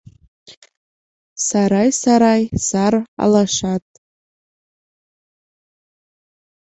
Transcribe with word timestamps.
Сарай-сарай 1.47 2.39
сар 2.67 2.93
алашат 3.23 3.85